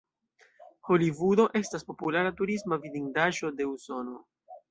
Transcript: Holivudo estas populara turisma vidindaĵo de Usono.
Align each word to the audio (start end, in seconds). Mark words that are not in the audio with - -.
Holivudo 0.87 1.45
estas 1.59 1.85
populara 1.91 2.33
turisma 2.41 2.79
vidindaĵo 2.87 3.53
de 3.61 3.71
Usono. 3.75 4.19